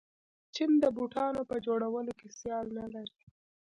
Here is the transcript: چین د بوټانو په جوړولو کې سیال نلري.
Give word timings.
چین 0.53 0.71
د 0.83 0.85
بوټانو 0.95 1.41
په 1.49 1.55
جوړولو 1.65 2.11
کې 2.19 2.27
سیال 2.39 2.67
نلري. 2.77 3.19